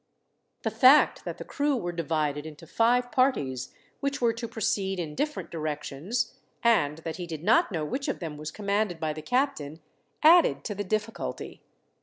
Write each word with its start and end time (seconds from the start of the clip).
The 0.63 0.71
fact 0.71 1.25
that 1.25 1.37
the 1.37 1.45
crew 1.45 1.75
were 1.77 1.91
divided 1.91 2.47
into 2.47 2.65
five 2.65 3.11
parties, 3.11 3.71
which 3.99 4.19
were 4.19 4.33
to 4.33 4.47
proceed 4.47 4.99
in 4.99 5.13
different 5.13 5.51
directions, 5.51 6.33
and 6.63 6.97
that 7.05 7.17
he 7.17 7.27
did 7.27 7.43
not 7.43 7.71
know 7.71 7.85
which 7.85 8.07
of 8.07 8.17
them 8.17 8.35
was 8.35 8.49
commanded 8.49 8.99
by 8.99 9.13
the 9.13 9.21
captain, 9.21 9.79
added 10.23 10.63
to 10.63 10.73
the 10.73 10.83
difficulty. 10.83 11.61